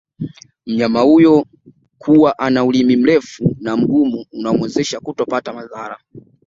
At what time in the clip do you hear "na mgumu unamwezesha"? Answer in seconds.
3.59-4.99